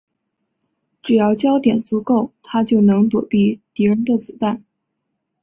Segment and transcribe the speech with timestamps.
[1.03, 4.65] 只要焦点足够她就能躲避敌人的子弹。